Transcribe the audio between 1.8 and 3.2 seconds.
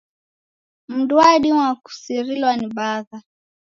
kusirilwa ni bagha.